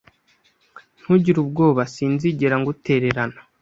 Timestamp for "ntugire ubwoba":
1.01-1.81